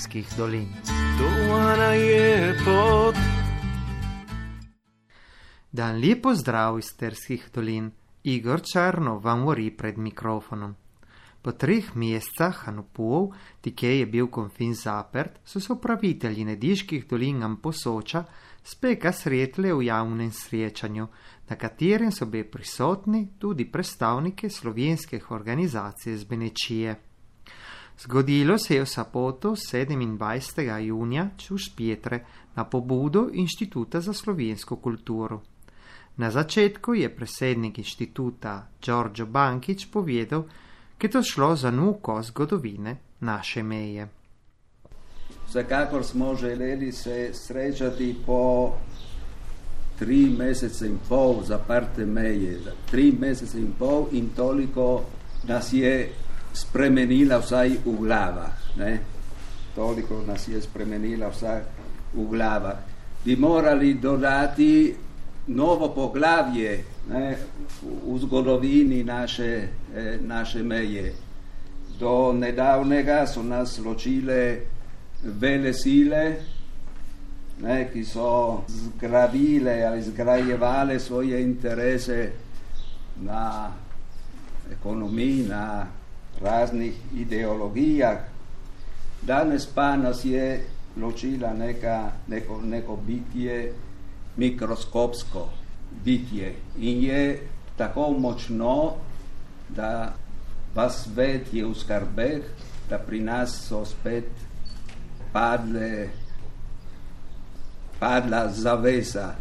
[0.00, 0.68] sterskih dolin.
[5.72, 7.90] Dan lepo zdrav iz sterskih dolin,
[8.24, 10.74] Igor Črno vam uri pred mikrofonom.
[11.42, 17.56] Po treh mesecah Hanupov, tikej je bil konfin zaprt, so se upravitelji nediških dolin nam
[17.60, 18.24] posoča
[18.64, 21.06] speka sretle v javnem srečanju,
[21.48, 27.09] na katerem so bili prisotni tudi predstavniki slovenskih organizacij z Benečije.
[28.02, 30.78] Zgodilo se je v Sapoto 27.
[30.78, 32.24] junija čuž Pietre
[32.56, 35.40] na pobudo Inštituta za slovensko kulturo.
[36.16, 40.48] Na začetku je predsednik inštituta Giorgio Bankič povedal, da
[41.02, 44.08] je to šlo za nuko zgodovine naše meje.
[45.48, 48.72] Vsekakor smo želeli se srečati po
[49.98, 55.04] tri mesece in pol zaprte meje, tri mesece in pol in toliko
[55.48, 56.12] nas je
[56.52, 58.52] spremenila vsaj v glavah.
[58.76, 59.00] Ne?
[59.74, 61.60] Toliko nas je spremenila vsaj
[62.14, 62.78] v glavah.
[63.24, 64.94] Bi morali dodati
[65.46, 67.36] novo poglavje ne,
[67.82, 71.14] v zgodovini naše, eh, naše meje.
[71.98, 74.60] Do nedavnega so nas ločile
[75.22, 76.36] vele sile,
[77.60, 82.32] ne, ki so zgradile ali zgrajevale svoje interese
[83.20, 83.72] na
[84.72, 85.86] ekonomiji, na
[86.42, 88.18] raznih ideologijah.
[89.22, 90.64] Danes pa nas je
[90.96, 93.72] ločila neka, neko, neko bitje,
[94.36, 95.48] mikroskopsko
[96.04, 97.42] bitje in je
[97.76, 98.92] tako močno,
[99.68, 100.12] da
[100.74, 102.42] vas svet je v skarbeh,
[102.90, 104.28] da pri nas so spet
[105.32, 106.08] padle,
[107.98, 109.34] padla zavesa,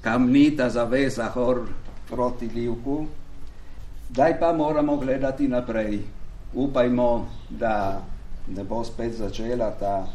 [0.00, 1.66] kamnita zavesa hor
[2.10, 3.06] proti Livku.
[4.10, 6.15] Zdaj pa moramo gledati naprej.
[6.54, 8.02] Upajmo, da
[8.46, 10.06] ne bo spet začela ta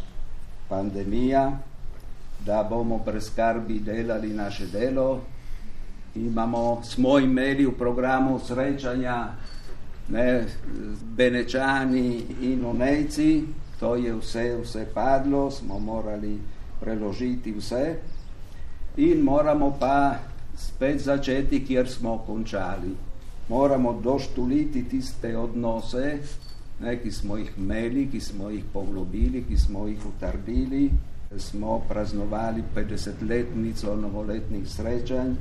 [0.69, 1.51] pandemija,
[2.45, 5.19] da bomo brez skrbi delali naše delo.
[6.15, 9.27] Imamo, smo imeli v programu srečanja
[10.09, 10.45] ne,
[10.93, 13.43] z Benečani in Onejci,
[13.79, 16.39] to je vse, vse padlo, smo morali
[16.79, 17.95] preložiti vse
[18.97, 20.15] in moramo pa
[20.55, 23.10] spet začeti, kjer smo končali.
[23.51, 26.17] Moramo doštuliti tiste odnose,
[26.79, 30.85] ne, ki smo jih imeli, ki smo jih poglobili, ki smo jih utrdili
[31.37, 35.35] smo praznovali 50-letnico novoletnih srečanj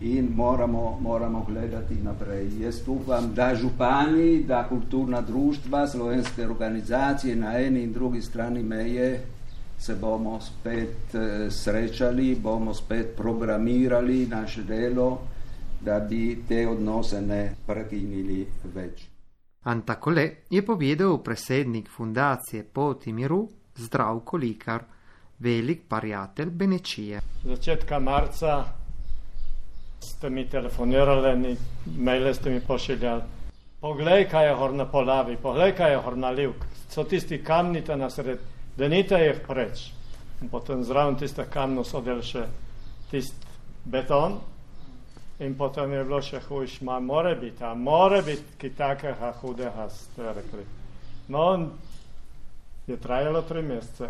[0.00, 2.60] in moramo, moramo gledati naprej.
[2.60, 9.20] Jaz upam, da župani, da kulturna društva, slovenske organizacije na eni in drugi strani meje
[9.78, 15.18] se bomo spet eh, srečali, bomo spet programirali naše delo,
[15.80, 19.06] da bi te odnose ne prekinili več.
[19.68, 24.84] Antakole je povedal predsednik fundacije Poti miru Zdravko Likar,
[25.38, 27.20] velik prijatelj Benečije.
[27.44, 28.64] Začetka marca
[30.00, 31.56] ste mi telefonirali,
[31.98, 33.22] maile ste mi pošiljali.
[33.80, 36.64] Poglej, kaj je hor na polavi, poglej, kaj je hor na livk.
[36.90, 38.38] So tisti kamni tam na sred,
[38.76, 39.90] da nite jih preč.
[40.42, 42.46] In potem zraven tiste kamno so del še
[43.10, 43.46] tist
[43.84, 44.38] beton.
[45.38, 49.86] In potem je bilo še hujš, ma more biti, a more biti ki takega hudega,
[49.90, 50.64] ste rekli.
[51.30, 51.44] No,
[52.86, 54.08] je trajalo tri mesece.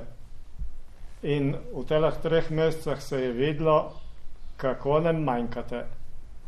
[1.22, 3.92] In v teh treh mesecih se je videlo,
[4.56, 5.84] kako nam manjkate.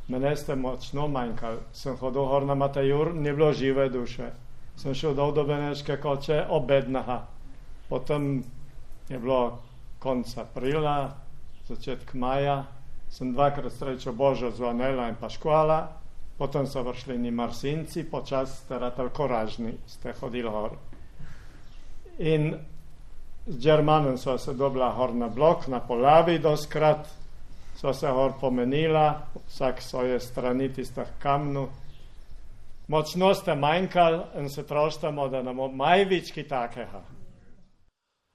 [0.08, 1.58] Mene ste močno manjkali.
[1.72, 4.30] Sem hodil gor na Matajur, ni bilo žive duše.
[4.76, 7.20] Sem šel dol do Beneške koče, obednaha.
[7.88, 8.42] Potem
[9.08, 9.58] je bilo
[9.98, 11.14] konec aprila,
[11.68, 12.64] začetek maja,
[13.10, 15.88] sem dvakrat srečal Božo zvonela in pa škola,
[16.38, 20.78] potem so vršli ni marsinci, počas ste ratali koražni, ste hodili gor.
[22.19, 22.54] In
[23.47, 27.09] z Germanom so se dobila gor na blok, na polavi doskrat,
[27.76, 31.68] so se gor pomenila, vsak svoje strani tistih kamnu.
[32.89, 37.03] Močno ste manjkali in se troštamo, da nam majvički takega.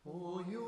[0.06, 0.65] Amen.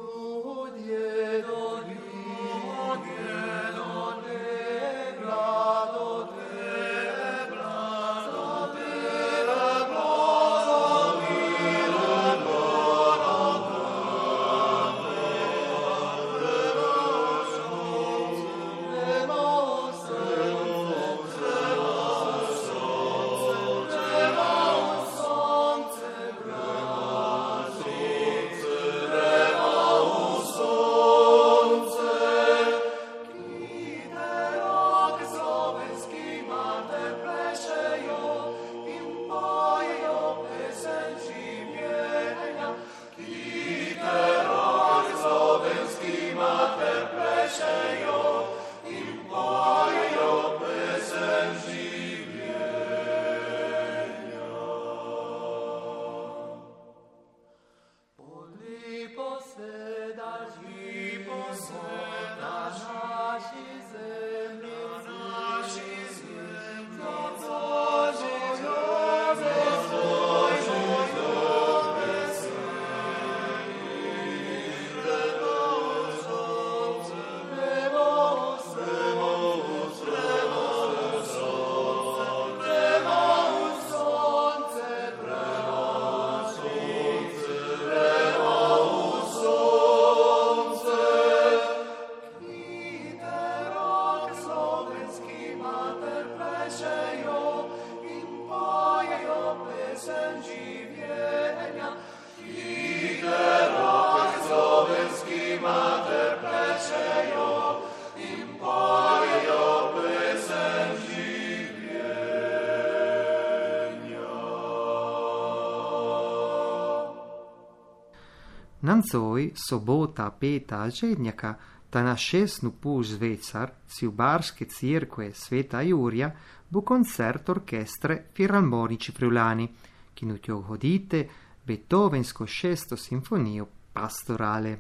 [118.88, 121.56] Nancoj sobota peta žednjaka,
[121.90, 126.32] ta na šestnu puž zvecar, Ciubarske cirkve Sveta Jurja,
[126.70, 129.68] bo koncert orkestre Filharmonici Friulani,
[130.14, 131.28] ki nutjo hodite
[131.66, 134.78] Beethovensko šesto simfonijo pastorale.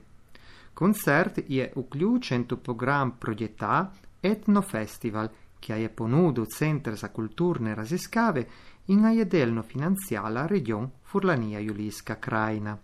[0.74, 3.92] Koncert je vključen v program Progetà
[4.24, 5.28] Etno Festival,
[5.60, 8.48] ki je ponudil Center za kulturne raziskave
[8.88, 12.78] in je delno financiala region Furlanija Julijska krajina.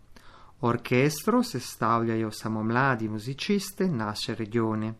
[0.65, 4.93] Orkestro sestavljajo samo mladi muziciste naše regione.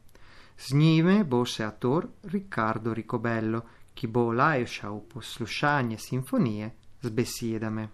[0.57, 3.61] Z njime bo še ator Riccardo Ricobello,
[3.93, 6.69] ki bo olajšal poslušanje simfonije
[7.01, 7.87] z besedami.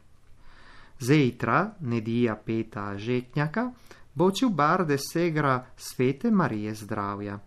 [1.00, 3.68] Zejtra, nedija peta žetnjaka,
[4.13, 7.39] bo čil barde segra svete Marije zdravja.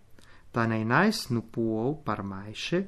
[0.53, 2.85] Ta najnajst nupuov parmajše,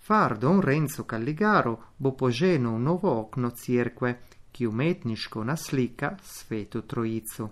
[0.00, 4.18] far don Renzo Calligaro bo poženil novo okno cirkve,
[4.52, 7.48] ki umetniško naslika svetu trojico.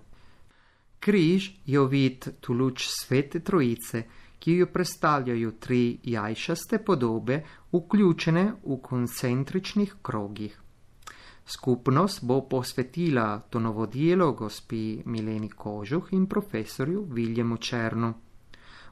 [1.01, 4.03] Križ je ovit tu luč svete trojice,
[4.39, 7.43] ki jo predstavljajo tri jajšaste podobe,
[7.73, 10.61] vključene v koncentričnih krogih.
[11.47, 18.15] Skupnost bo posvetila to novo delo gospi Mileni Kožuh in profesorju Viljemu Černu.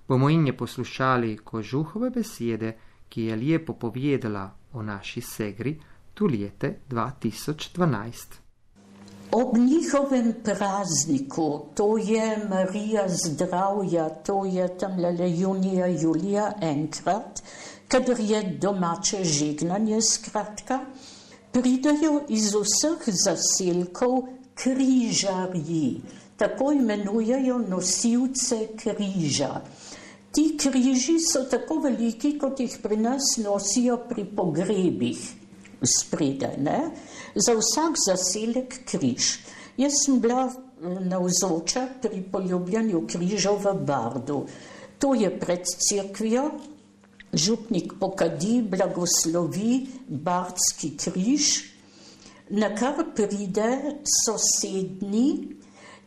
[0.08, 2.76] Bomo in je poslušali Kožuhove besede,
[3.08, 5.76] ki je lepo povedala o naši segri,
[6.16, 8.16] tu lete 2012.
[9.32, 17.42] Ob njihovem prazniku, to je Marija zdravja, to je tam le junija, julija enkrat,
[17.88, 20.80] kadar je domače žignanje skratka,
[21.52, 24.22] pridajo iz vseh zaselkov
[24.54, 26.00] križarji,
[26.36, 29.60] tako imenujejo nosilce križa.
[30.32, 35.34] Ti križi so tako veliki, kot jih pri nas nosijo pri pogrebih
[35.82, 36.90] spredaj, ne?
[37.34, 39.38] za vsak zaselek križ.
[39.76, 40.54] Jaz sem bila eh,
[41.04, 44.46] navzoča pri poljubljanju križov v Bardu.
[44.98, 46.50] To je pred crkvijo,
[47.32, 51.76] župnik pokadi, blagoslovi bardski križ,
[52.50, 55.28] na kar pride sosedni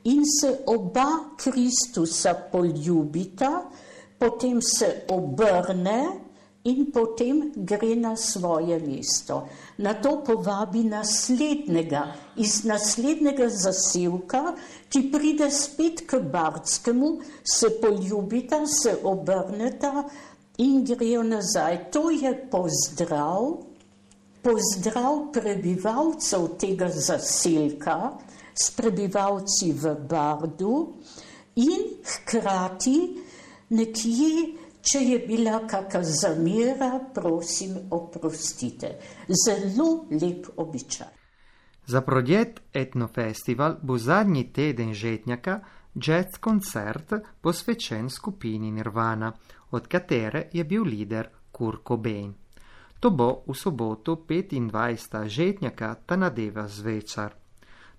[0.04, 3.70] in se oba Kristusa poljubita,
[4.18, 6.29] potem se obrne
[6.70, 9.48] in potem gre na svoje mesto.
[9.78, 12.04] Na to povabi naslednjega
[12.38, 14.54] iz naslednjega zaselka,
[14.90, 17.12] ki pride spet k Bardskemu,
[17.44, 20.04] se poljubita, se obrneta
[20.58, 21.90] in grejo nazaj.
[21.92, 23.50] To je pozdrav,
[24.44, 28.18] pozdrav prebivalcev tega zaselka
[28.54, 30.76] s prebivalci v Bardu
[31.56, 32.98] in hkrati
[33.70, 34.34] nekje
[34.82, 38.96] Če je bila kakšna zamera, prosim, oprostite.
[39.28, 41.16] Zelo lep običaj.
[41.90, 45.60] Za projekt Etnofestival bo zadnji teden žetnjaka
[45.96, 49.34] jazz koncert posvečen skupini Nirvana,
[49.72, 52.34] od katere je bil lider Kurt Cobain.
[53.00, 55.28] To bo v soboto 25.
[55.28, 57.39] žetnjaka ta nadeva zvečar.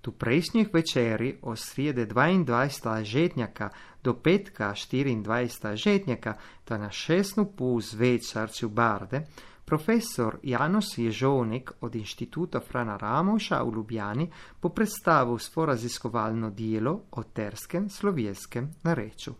[0.00, 3.04] Tu prejšnjih večeri od srede 22.
[3.04, 3.70] žetnjaka
[4.04, 5.76] do petka 24.
[5.76, 9.26] žetnjaka, ta na šestnu pol zvečarci v Barde,
[9.64, 14.30] profesor Janos Ježovnik od Inštituta Frana Ramoša v Ljubljani
[14.62, 19.34] bo predstavil svoje raziskovalno delo o terskem slovenskem nareču.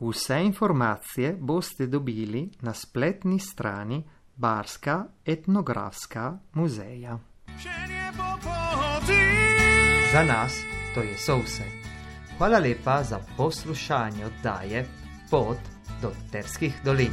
[0.00, 4.04] Vse informacije boste dobili na spletni strani
[4.36, 7.18] Barska etnografska muzeja.
[10.12, 10.52] Za nas
[10.94, 11.62] to je vse.
[12.38, 14.86] Hvala lepa za poslušanje oddaje
[15.30, 15.58] Pot
[16.02, 17.12] do Terskih dolin.